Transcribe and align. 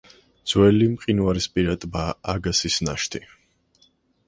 ძველი 0.53 0.87
მყინვარისპირა 0.93 1.77
ტბა 1.85 2.07
აგასისის 2.35 2.81
ნაშთი. 2.91 3.25